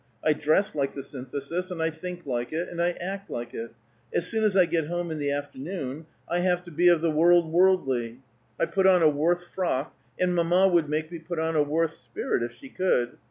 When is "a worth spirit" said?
11.55-12.41